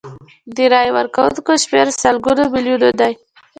د 0.55 0.57
رایې 0.71 0.91
ورکوونکو 0.97 1.51
شمیر 1.63 1.87
سلګونه 2.01 2.43
میلیونه 2.53 2.89
دی. 2.99 3.13